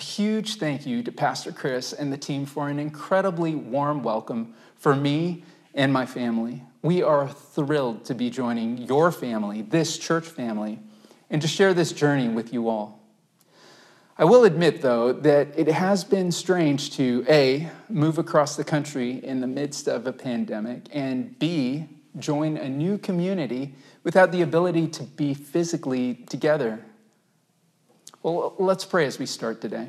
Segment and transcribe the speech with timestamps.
[0.00, 4.96] huge thank you to Pastor Chris and the team for an incredibly warm welcome for
[4.96, 6.62] me and my family.
[6.82, 10.80] We are thrilled to be joining your family, this church family,
[11.28, 13.00] and to share this journey with you all.
[14.18, 19.24] I will admit, though, that it has been strange to A, move across the country
[19.24, 21.88] in the midst of a pandemic, and B,
[22.18, 26.84] join a new community without the ability to be physically together.
[28.22, 29.88] Well, let's pray as we start today.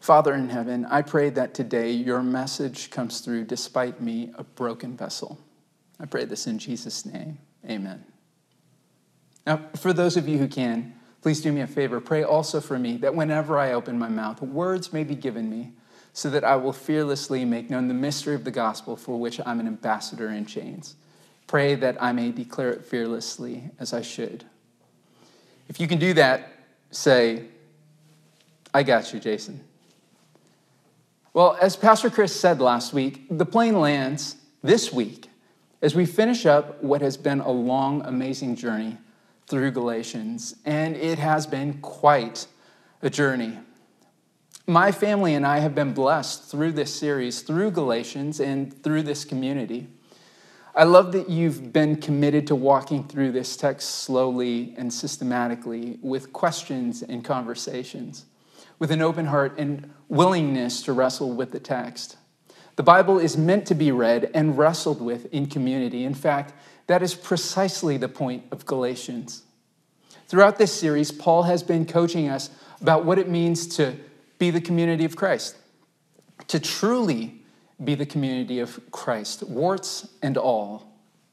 [0.00, 4.96] Father in heaven, I pray that today your message comes through despite me, a broken
[4.96, 5.38] vessel.
[5.98, 7.38] I pray this in Jesus' name.
[7.66, 8.04] Amen.
[9.46, 12.00] Now, for those of you who can, please do me a favor.
[12.00, 15.72] Pray also for me that whenever I open my mouth, words may be given me
[16.12, 19.58] so that I will fearlessly make known the mystery of the gospel for which I'm
[19.58, 20.96] an ambassador in chains.
[21.46, 24.44] Pray that I may declare it fearlessly as I should.
[25.68, 26.53] If you can do that,
[26.94, 27.44] say,
[28.72, 29.60] I got you, Jason.
[31.32, 35.28] Well, as Pastor Chris said last week, the plane lands this week
[35.82, 38.96] as we finish up what has been a long, amazing journey
[39.46, 42.46] through Galatians, and it has been quite
[43.02, 43.58] a journey.
[44.66, 49.24] My family and I have been blessed through this series, through Galatians, and through this
[49.26, 49.88] community.
[50.76, 56.32] I love that you've been committed to walking through this text slowly and systematically with
[56.32, 58.24] questions and conversations,
[58.80, 62.16] with an open heart and willingness to wrestle with the text.
[62.74, 66.04] The Bible is meant to be read and wrestled with in community.
[66.04, 66.54] In fact,
[66.88, 69.44] that is precisely the point of Galatians.
[70.26, 73.94] Throughout this series, Paul has been coaching us about what it means to
[74.40, 75.56] be the community of Christ,
[76.48, 77.43] to truly
[77.82, 80.92] be the community of Christ, warts and all.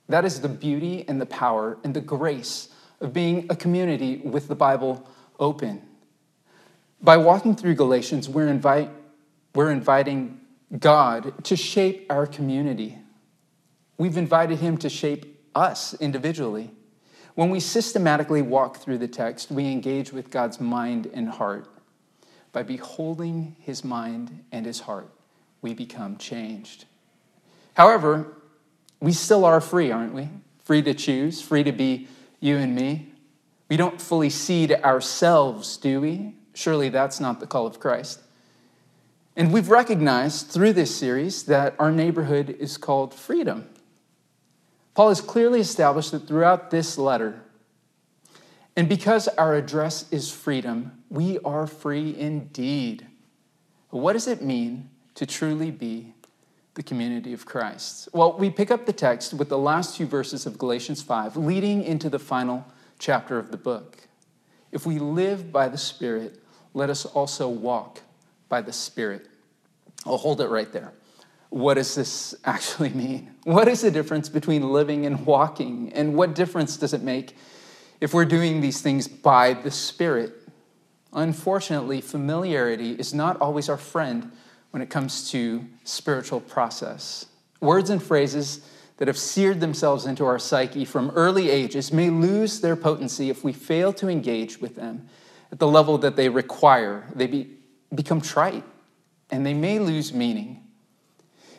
[0.10, 4.48] That is the beauty and the power and the grace of being a community with
[4.48, 5.08] the Bible
[5.40, 5.82] open.
[7.02, 8.90] By walking through Galatians, we're, invite,
[9.56, 10.40] we're inviting
[10.78, 12.98] God to shape our community.
[13.98, 16.72] We've invited Him to shape us individually.
[17.36, 21.68] When we systematically walk through the text, we engage with God's mind and heart.
[22.52, 25.10] By beholding His mind and His heart,
[25.62, 26.86] we become changed.
[27.74, 28.28] However,
[29.00, 30.30] we still are free, aren't we?
[30.64, 32.08] Free to choose, free to be
[32.40, 33.14] you and me.
[33.70, 36.36] We don't fully cede ourselves, do we?
[36.54, 38.20] Surely that's not the call of Christ.
[39.36, 43.70] And we've recognized through this series that our neighborhood is called freedom.
[44.94, 47.42] Paul has clearly established that throughout this letter,
[48.76, 53.08] and because our address is freedom, we are free indeed.
[53.90, 56.14] What does it mean to truly be
[56.74, 58.10] the community of Christ?
[58.14, 61.84] Well, we pick up the text with the last two verses of Galatians 5, leading
[61.84, 62.66] into the final
[63.00, 63.98] chapter of the book.
[64.72, 66.42] If we live by the Spirit,
[66.74, 68.02] let us also walk
[68.48, 69.28] by the Spirit.
[70.06, 70.94] I'll hold it right there.
[71.50, 73.32] What does this actually mean?
[73.44, 75.92] What is the difference between living and walking?
[75.94, 77.36] And what difference does it make
[78.00, 80.34] if we're doing these things by the Spirit?
[81.14, 84.32] Unfortunately, familiarity is not always our friend
[84.72, 87.28] when it comes to spiritual process.
[87.60, 88.62] Words and phrases
[88.98, 93.44] that have seared themselves into our psyche from early ages may lose their potency if
[93.44, 95.08] we fail to engage with them
[95.52, 97.08] at the level that they require.
[97.16, 97.58] They be,
[97.94, 98.64] become trite
[99.30, 100.64] and they may lose meaning.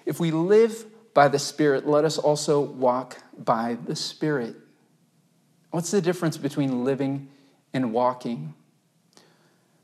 [0.06, 0.84] If we live
[1.14, 4.56] by the Spirit, let us also walk by the Spirit.
[5.70, 7.28] What's the difference between living
[7.72, 8.54] and walking?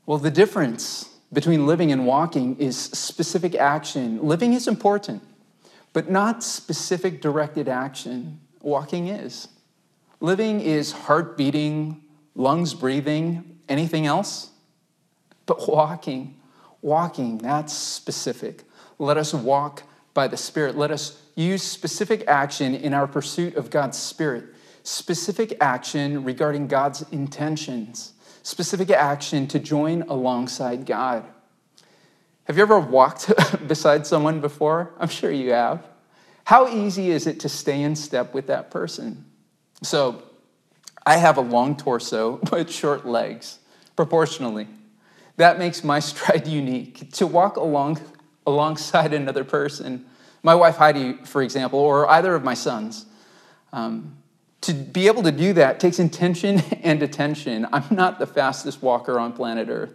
[0.05, 4.21] Well, the difference between living and walking is specific action.
[4.25, 5.21] Living is important,
[5.93, 8.39] but not specific directed action.
[8.61, 9.47] Walking is.
[10.19, 12.01] Living is heart beating,
[12.35, 14.49] lungs breathing, anything else?
[15.45, 16.35] But walking,
[16.81, 18.63] walking, that's specific.
[18.97, 20.75] Let us walk by the Spirit.
[20.75, 24.45] Let us use specific action in our pursuit of God's Spirit,
[24.83, 28.13] specific action regarding God's intentions
[28.49, 31.23] specific action to join alongside God.
[32.45, 33.31] Have you ever walked
[33.67, 34.91] beside someone before?
[34.99, 35.85] I'm sure you have.
[36.45, 39.25] How easy is it to stay in step with that person?
[39.83, 40.23] So,
[41.05, 43.59] I have a long torso but short legs,
[43.95, 44.67] proportionally.
[45.37, 47.11] That makes my stride unique.
[47.13, 48.01] To walk along
[48.47, 50.07] alongside another person,
[50.41, 53.05] my wife Heidi, for example, or either of my sons,
[53.71, 54.17] um,
[54.61, 57.67] to be able to do that takes intention and attention.
[57.71, 59.93] I'm not the fastest walker on planet Earth.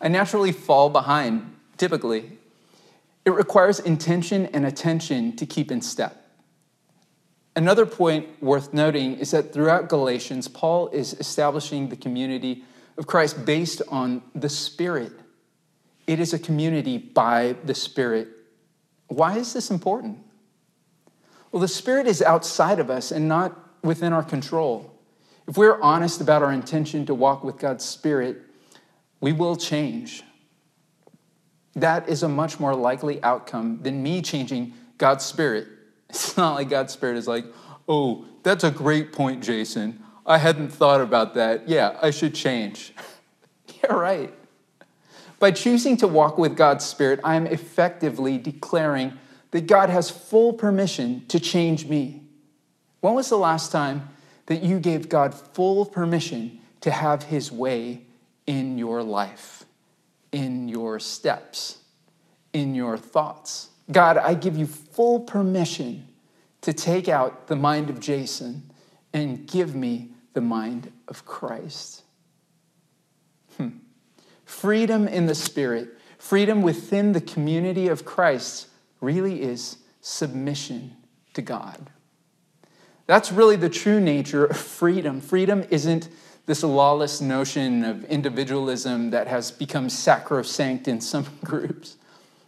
[0.00, 2.38] I naturally fall behind, typically.
[3.24, 6.16] It requires intention and attention to keep in step.
[7.54, 12.64] Another point worth noting is that throughout Galatians, Paul is establishing the community
[12.96, 15.12] of Christ based on the Spirit.
[16.06, 18.28] It is a community by the Spirit.
[19.08, 20.18] Why is this important?
[21.52, 24.92] Well, the Spirit is outside of us and not within our control.
[25.46, 28.42] If we're honest about our intention to walk with God's Spirit,
[29.20, 30.22] we will change.
[31.74, 35.68] That is a much more likely outcome than me changing God's Spirit.
[36.10, 37.44] It's not like God's Spirit is like,
[37.88, 40.02] oh, that's a great point, Jason.
[40.26, 41.68] I hadn't thought about that.
[41.68, 42.92] Yeah, I should change.
[43.84, 44.34] yeah, right.
[45.38, 49.12] By choosing to walk with God's Spirit, I am effectively declaring
[49.52, 52.19] that God has full permission to change me.
[53.00, 54.08] When was the last time
[54.46, 58.02] that you gave God full permission to have his way
[58.46, 59.64] in your life,
[60.32, 61.78] in your steps,
[62.52, 63.70] in your thoughts?
[63.90, 66.06] God, I give you full permission
[66.60, 68.70] to take out the mind of Jason
[69.12, 72.02] and give me the mind of Christ.
[73.56, 73.68] Hmm.
[74.44, 75.88] Freedom in the Spirit,
[76.18, 78.68] freedom within the community of Christ,
[79.00, 80.96] really is submission
[81.34, 81.90] to God.
[83.10, 85.20] That's really the true nature of freedom.
[85.20, 86.08] Freedom isn't
[86.46, 91.96] this lawless notion of individualism that has become sacrosanct in some groups.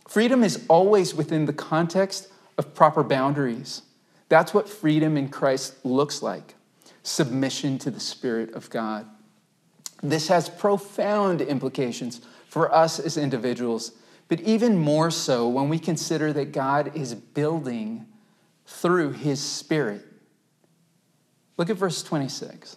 [0.06, 2.28] Freedom is always within the context
[2.58, 3.82] of proper boundaries.
[4.28, 6.54] That's what freedom in Christ looks like
[7.02, 9.08] submission to the Spirit of God.
[10.00, 13.90] This has profound implications for us as individuals,
[14.28, 18.06] but even more so when we consider that God is building
[18.64, 20.06] through His Spirit.
[21.56, 22.76] Look at verse 26.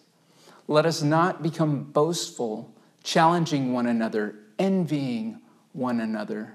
[0.67, 2.73] Let us not become boastful,
[3.03, 5.39] challenging one another, envying
[5.73, 6.53] one another.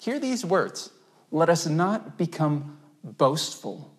[0.00, 0.90] Hear these words
[1.30, 3.94] let us not become boastful.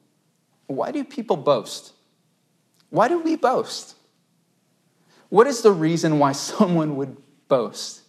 [0.67, 1.93] Why do people boast?
[2.89, 3.95] Why do we boast?
[5.29, 7.17] What is the reason why someone would
[7.47, 8.01] boast?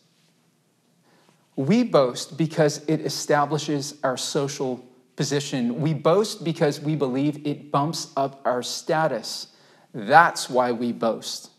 [1.54, 4.84] We boast because it establishes our social
[5.16, 5.80] position.
[5.80, 9.48] We boast because we believe it bumps up our status.
[9.94, 11.50] That's why we boast.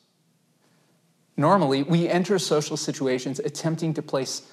[1.36, 4.44] Normally, we enter social situations attempting to place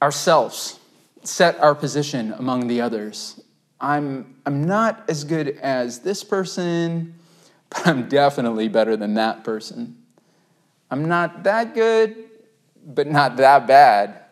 [0.00, 0.80] ourselves
[1.22, 3.40] set our position among the others.
[3.80, 7.14] I'm, I'm not as good as this person,
[7.70, 9.96] but I'm definitely better than that person.
[10.90, 12.16] I'm not that good,
[12.84, 14.24] but not that bad.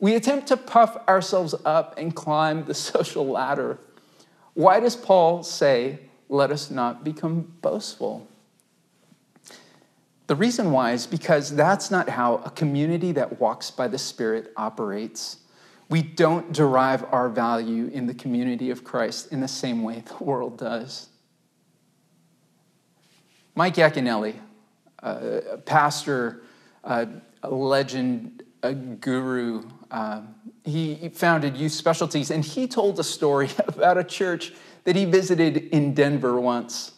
[0.00, 3.78] We attempt to puff ourselves up and climb the social ladder.
[4.54, 8.26] Why does Paul say, let us not become boastful?
[10.26, 14.52] The reason why is because that's not how a community that walks by the Spirit
[14.56, 15.38] operates.
[15.88, 20.22] We don't derive our value in the community of Christ in the same way the
[20.24, 21.08] world does.
[23.56, 24.36] Mike Yaconelli,
[25.00, 26.42] a pastor,
[26.84, 27.08] a
[27.42, 30.22] legend, a guru, uh,
[30.64, 34.52] he founded Youth Specialties, and he told a story about a church
[34.84, 36.92] that he visited in Denver once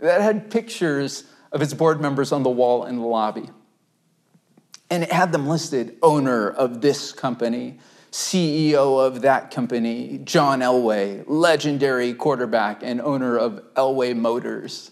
[0.00, 3.48] that had pictures of its board members on the wall in the lobby.
[4.90, 7.78] And it had them listed owner of this company,
[8.10, 14.90] CEO of that company, John Elway, legendary quarterback and owner of Elway Motors.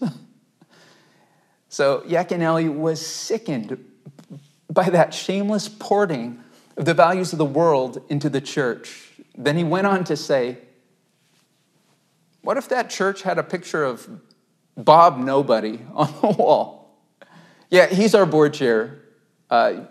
[1.69, 3.83] so Yaconelli was sickened
[4.69, 6.43] by that shameless porting
[6.77, 9.11] of the values of the world into the church.
[9.35, 10.59] Then he went on to say,
[12.41, 14.07] What if that church had a picture of
[14.77, 16.97] Bob Nobody on the wall?
[17.69, 18.99] Yeah, he's our board chair.
[19.49, 19.85] Uh,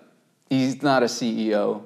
[0.48, 1.82] he's not a CEO.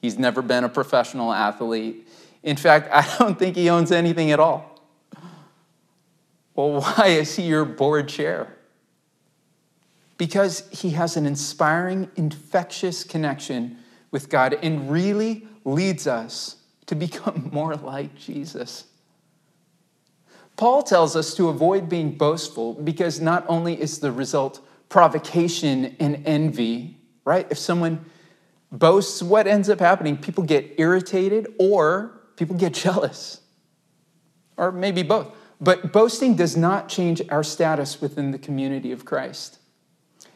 [0.00, 2.08] He's never been a professional athlete.
[2.42, 4.64] In fact, I don't think he owns anything at all.
[6.54, 8.56] Well, why is he your board chair?
[10.16, 13.78] Because he has an inspiring, infectious connection
[14.10, 18.84] with God and really leads us to become more like Jesus.
[20.56, 26.26] Paul tells us to avoid being boastful because not only is the result provocation and
[26.26, 27.46] envy, right?
[27.50, 28.04] If someone
[28.72, 30.16] boasts, what ends up happening?
[30.16, 33.40] People get irritated or people get jealous,
[34.56, 35.34] or maybe both.
[35.60, 39.58] But boasting does not change our status within the community of Christ.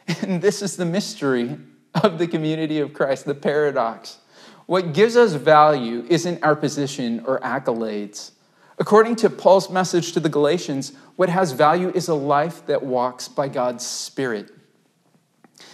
[0.21, 1.57] And this is the mystery
[1.95, 4.19] of the community of Christ, the paradox.
[4.65, 8.31] What gives us value isn't our position or accolades.
[8.79, 13.27] According to Paul's message to the Galatians, what has value is a life that walks
[13.27, 14.51] by God's Spirit.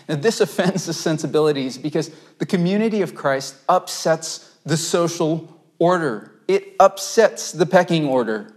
[0.08, 6.76] Now, this offends the sensibilities because the community of Christ upsets the social order, it
[6.80, 8.54] upsets the pecking order,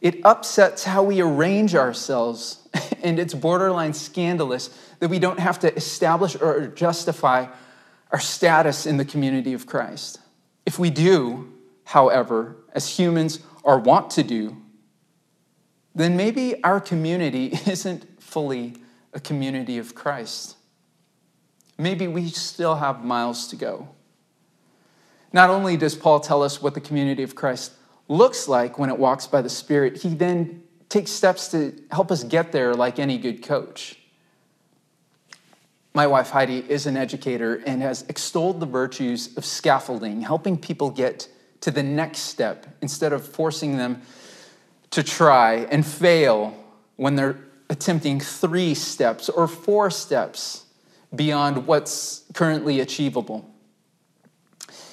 [0.00, 2.59] it upsets how we arrange ourselves
[3.02, 7.46] and it's borderline scandalous that we don't have to establish or justify
[8.10, 10.20] our status in the community of Christ.
[10.66, 11.52] If we do,
[11.84, 14.56] however, as humans are wont to do,
[15.94, 18.74] then maybe our community isn't fully
[19.12, 20.56] a community of Christ.
[21.78, 23.88] Maybe we still have miles to go.
[25.32, 27.72] Not only does Paul tell us what the community of Christ
[28.08, 32.24] looks like when it walks by the Spirit, he then takes steps to help us
[32.24, 33.96] get there like any good coach.
[35.94, 40.90] My wife Heidi is an educator and has extolled the virtues of scaffolding, helping people
[40.90, 41.28] get
[41.62, 44.02] to the next step instead of forcing them
[44.90, 46.54] to try and fail
[46.96, 50.64] when they're attempting three steps or four steps
[51.14, 53.48] beyond what's currently achievable.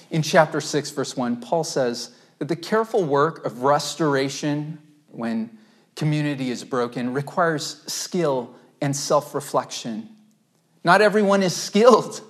[0.09, 5.56] In chapter 6, verse 1, Paul says that the careful work of restoration when
[5.97, 10.07] community is broken requires skill and self reflection.
[10.83, 12.21] Not everyone is skilled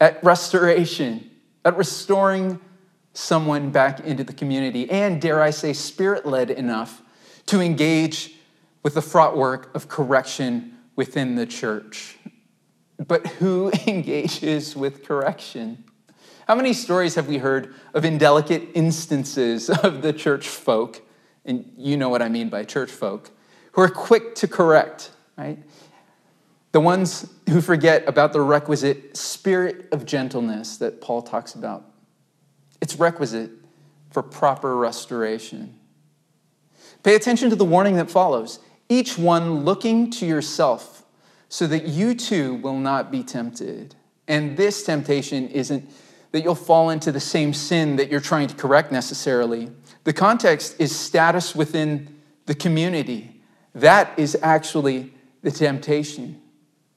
[0.00, 1.30] at restoration,
[1.64, 2.58] at restoring
[3.12, 7.02] someone back into the community, and dare I say, spirit led enough
[7.46, 8.34] to engage
[8.82, 12.18] with the fraught work of correction within the church.
[13.06, 15.84] But who engages with correction?
[16.48, 21.02] How many stories have we heard of indelicate instances of the church folk,
[21.46, 23.30] and you know what I mean by church folk,
[23.72, 25.58] who are quick to correct, right?
[26.72, 31.84] The ones who forget about the requisite spirit of gentleness that Paul talks about.
[32.82, 33.50] It's requisite
[34.10, 35.78] for proper restoration.
[37.02, 41.04] Pay attention to the warning that follows each one looking to yourself
[41.48, 43.94] so that you too will not be tempted.
[44.28, 45.88] And this temptation isn't
[46.36, 49.70] that you'll fall into the same sin that you're trying to correct necessarily.
[50.04, 52.14] The context is status within
[52.44, 53.40] the community.
[53.74, 56.42] That is actually the temptation,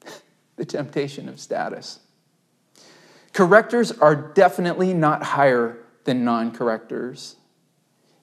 [0.58, 2.00] the temptation of status.
[3.32, 7.38] Correctors are definitely not higher than non correctors.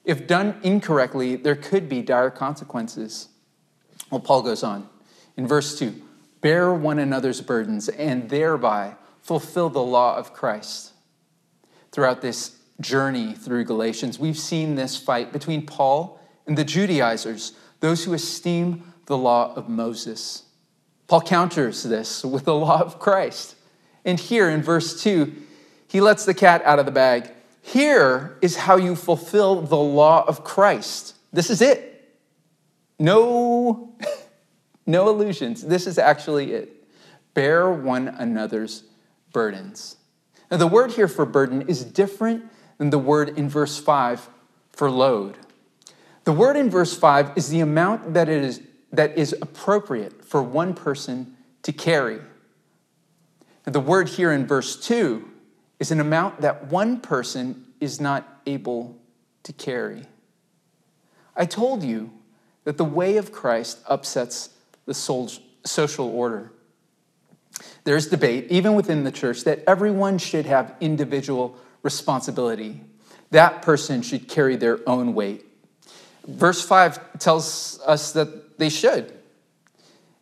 [0.05, 3.29] If done incorrectly, there could be dire consequences.
[4.11, 4.87] Well, Paul goes on
[5.39, 6.03] in verse 2
[6.43, 10.93] bear one another's burdens and thereby fulfill the law of Christ.
[11.97, 18.05] Throughout this journey through Galatians, we've seen this fight between Paul and the Judaizers, those
[18.05, 20.43] who esteem the law of Moses.
[21.09, 23.55] Paul counters this with the law of Christ.
[24.05, 25.33] And here in verse 2,
[25.89, 27.31] he lets the cat out of the bag.
[27.63, 31.15] Here is how you fulfill the law of Christ.
[31.33, 32.15] This is it.
[32.99, 33.97] No,
[34.87, 35.63] no illusions.
[35.63, 36.87] This is actually it.
[37.33, 38.83] Bear one another's
[39.33, 39.97] burdens.
[40.51, 42.45] Now, the word here for burden is different
[42.79, 44.29] than the word in verse 5
[44.73, 45.37] for load.
[46.25, 48.61] The word in verse 5 is the amount that, it is,
[48.93, 52.21] that is appropriate for one person to carry.
[53.65, 55.29] And the word here in verse 2
[55.81, 58.97] is an amount that one person is not able
[59.43, 60.03] to carry.
[61.37, 62.11] I told you
[62.65, 64.51] that the way of Christ upsets
[64.87, 66.53] the social order.
[67.85, 72.81] There's debate, even within the church, that everyone should have individual responsibility.
[73.31, 75.45] That person should carry their own weight.
[76.27, 79.13] Verse 5 tells us that they should.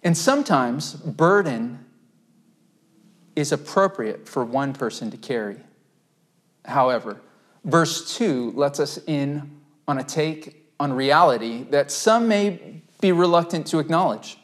[0.02, 1.84] And sometimes burden
[3.34, 5.56] is appropriate for one person to carry.
[6.66, 7.20] However,
[7.64, 13.66] verse 2 lets us in on a take on reality that some may be reluctant
[13.68, 14.38] to acknowledge.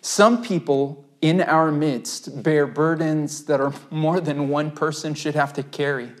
[0.00, 5.52] Some people in our midst bear burdens that are more than one person should have
[5.54, 6.12] to carry,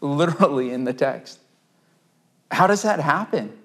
[0.00, 1.40] literally in the text.
[2.50, 3.56] How does that happen?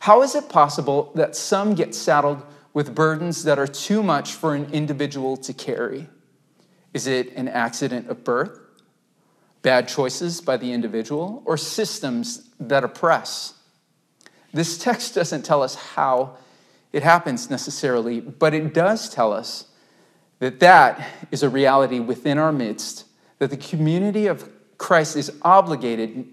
[0.00, 4.54] How is it possible that some get saddled with burdens that are too much for
[4.54, 6.08] an individual to carry?
[6.92, 8.58] Is it an accident of birth,
[9.62, 13.54] bad choices by the individual, or systems that oppress?
[14.52, 16.36] This text doesn't tell us how
[16.92, 19.66] it happens necessarily, but it does tell us
[20.38, 23.04] that that is a reality within our midst,
[23.38, 26.26] that the community of Christ is obligated,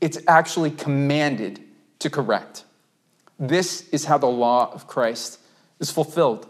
[0.00, 1.60] it's actually commanded
[1.98, 2.64] to correct.
[3.38, 5.38] This is how the law of Christ
[5.78, 6.46] is fulfilled.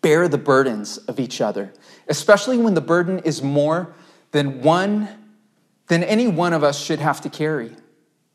[0.00, 1.72] Bear the burdens of each other,
[2.08, 3.94] especially when the burden is more
[4.32, 5.08] than one
[5.86, 7.70] than any one of us should have to carry.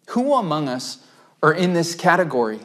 [0.10, 1.06] Who among us
[1.42, 2.60] are in this category?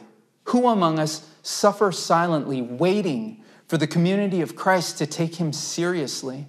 [0.45, 6.47] Who among us suffer silently, waiting for the community of Christ to take him seriously?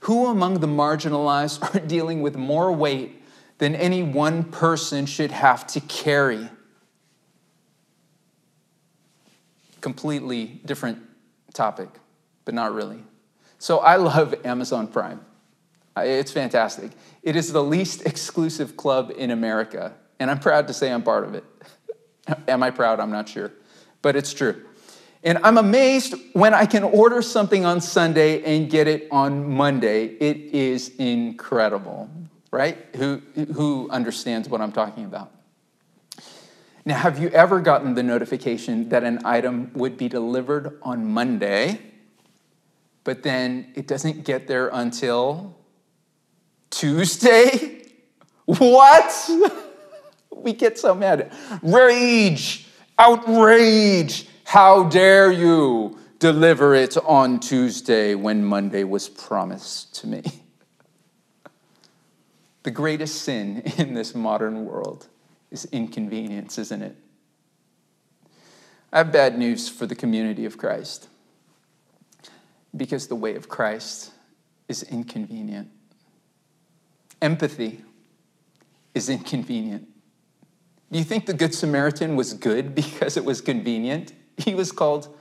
[0.00, 3.22] Who among the marginalized are dealing with more weight
[3.58, 6.50] than any one person should have to carry?
[9.84, 10.98] completely different
[11.52, 11.90] topic,
[12.46, 13.04] but not really.
[13.58, 15.20] So I love Amazon Prime.
[15.94, 16.90] It's fantastic.
[17.22, 21.24] It is the least exclusive club in America, and I'm proud to say I'm part
[21.24, 21.44] of it.
[22.48, 22.98] Am I proud?
[22.98, 23.52] I'm not sure,
[24.00, 24.64] but it's true.
[25.24, 30.04] And I'm amazed when I can order something on Sunday and get it on Monday.
[30.04, 32.10] It is incredible,
[32.50, 32.76] right?
[32.96, 33.22] Who,
[33.54, 35.32] who understands what I'm talking about?
[36.84, 41.80] Now, have you ever gotten the notification that an item would be delivered on Monday,
[43.02, 45.56] but then it doesn't get there until
[46.70, 47.80] Tuesday?
[48.46, 49.30] What?
[50.30, 51.32] we get so mad.
[51.62, 52.66] Rage,
[52.98, 54.28] outrage.
[54.44, 60.22] How dare you deliver it on Tuesday when Monday was promised to me?
[62.62, 65.08] The greatest sin in this modern world
[65.50, 66.96] is inconvenience, isn't it?
[68.90, 71.08] I have bad news for the community of Christ
[72.74, 74.12] because the way of Christ
[74.66, 75.68] is inconvenient.
[77.20, 77.82] Empathy
[78.94, 79.86] is inconvenient.
[80.90, 84.12] Do you think the Good Samaritan was good because it was convenient?
[84.36, 85.16] He was called,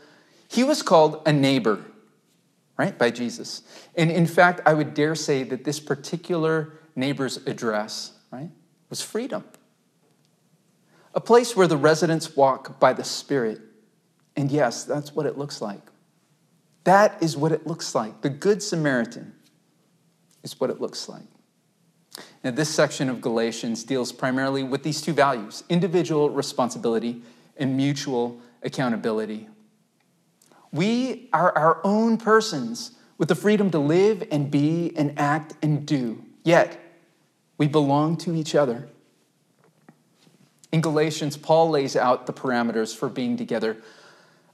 [0.48, 1.84] he was called a neighbor,
[2.78, 3.62] right, by Jesus.
[3.96, 8.50] And in fact, I would dare say that this particular neighbor's address, right,
[8.90, 9.44] was freedom
[11.14, 13.62] a place where the residents walk by the Spirit.
[14.36, 15.82] And yes, that's what it looks like.
[16.86, 18.22] That is what it looks like.
[18.22, 19.34] The Good Samaritan
[20.44, 21.24] is what it looks like.
[22.44, 27.22] Now, this section of Galatians deals primarily with these two values individual responsibility
[27.58, 29.48] and mutual accountability.
[30.72, 35.86] We are our own persons with the freedom to live and be and act and
[35.86, 36.80] do, yet
[37.58, 38.90] we belong to each other.
[40.72, 43.78] In Galatians, Paul lays out the parameters for being together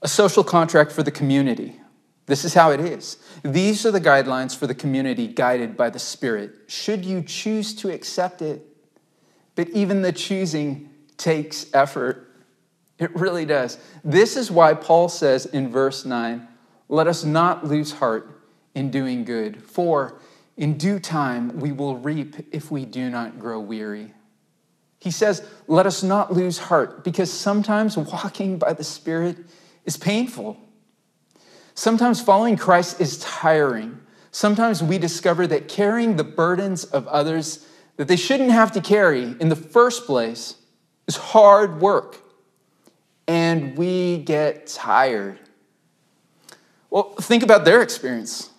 [0.02, 1.80] a social contract for the community.
[2.26, 3.18] This is how it is.
[3.44, 7.90] These are the guidelines for the community guided by the Spirit, should you choose to
[7.90, 8.66] accept it.
[9.56, 12.29] But even the choosing takes effort.
[13.00, 13.78] It really does.
[14.04, 16.48] This is why Paul says in verse 9,
[16.90, 18.42] let us not lose heart
[18.76, 20.20] in doing good, for
[20.58, 24.14] in due time we will reap if we do not grow weary.
[25.00, 29.38] He says, Let us not lose heart, because sometimes walking by the Spirit
[29.86, 30.58] is painful.
[31.74, 34.00] Sometimes following Christ is tiring.
[34.32, 39.36] Sometimes we discover that carrying the burdens of others that they shouldn't have to carry
[39.40, 40.56] in the first place
[41.08, 42.18] is hard work.
[43.30, 45.38] And we get tired.
[46.90, 48.50] Well, think about their experience,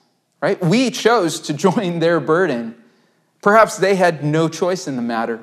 [0.41, 0.63] right?
[0.65, 2.77] We chose to join their burden.
[3.43, 5.41] Perhaps they had no choice in the matter.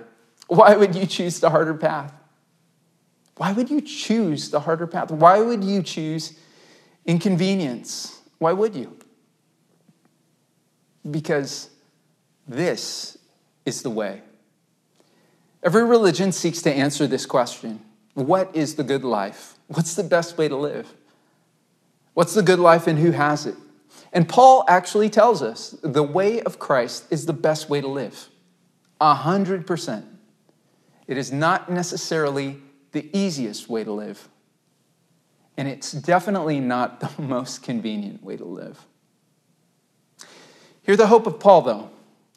[0.48, 2.14] Why would you choose the harder path?
[3.36, 5.12] Why would you choose the harder path?
[5.12, 6.40] Why would you choose
[7.06, 8.22] inconvenience?
[8.38, 8.98] Why would you?
[11.12, 11.70] Because
[12.48, 13.18] this
[13.66, 14.22] is the way.
[15.64, 17.82] Every religion seeks to answer this question
[18.18, 19.60] What is the good life?
[19.68, 20.92] What's the best way to live?
[22.16, 23.54] What's the good life and who has it?
[24.12, 28.30] And Paul actually tells us the way of Christ is the best way to live.
[29.00, 30.04] A hundred percent.
[31.06, 32.58] It is not necessarily
[32.92, 34.28] the easiest way to live.
[35.56, 38.84] And it's definitely not the most convenient way to live.
[40.82, 41.92] Hear the hope of Paul, though.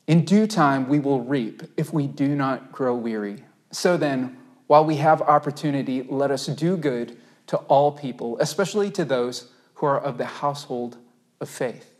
[0.07, 3.45] In due time, we will reap if we do not grow weary.
[3.73, 4.37] So then,
[4.71, 9.87] while we have opportunity, let us do good to all people, especially to those who
[9.87, 10.97] are of the household
[11.41, 11.93] of faith.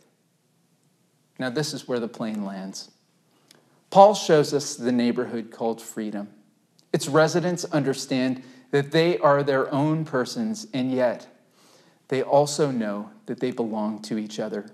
[1.37, 2.89] Now, this is where the plane lands.
[3.89, 6.29] Paul shows us the neighborhood called freedom.
[6.93, 11.27] Its residents understand that they are their own persons, and yet
[12.07, 14.71] they also know that they belong to each other.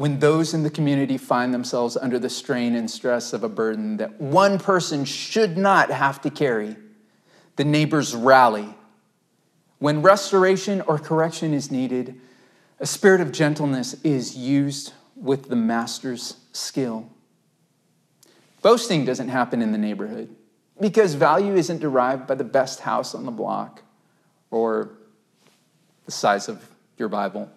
[0.00, 3.98] When those in the community find themselves under the strain and stress of a burden
[3.98, 6.74] that one person should not have to carry,
[7.56, 8.74] the neighbors rally.
[9.78, 12.18] When restoration or correction is needed,
[12.78, 17.06] a spirit of gentleness is used with the master's skill.
[18.62, 20.34] Boasting doesn't happen in the neighborhood.
[20.80, 23.82] Because value isn't derived by the best house on the block
[24.50, 24.92] or
[26.06, 27.52] the size of your Bible.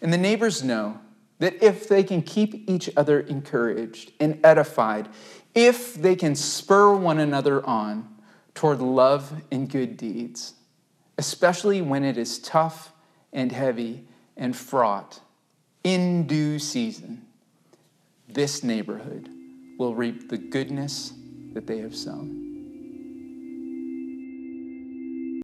[0.00, 0.98] And the neighbors know
[1.38, 5.08] that if they can keep each other encouraged and edified,
[5.54, 8.08] if they can spur one another on
[8.54, 10.54] toward love and good deeds,
[11.18, 12.92] especially when it is tough
[13.32, 14.04] and heavy
[14.36, 15.20] and fraught,
[15.82, 17.26] in due season,
[18.28, 19.28] this neighborhood
[19.78, 21.14] will reap the goodness
[21.54, 22.49] that they have sown.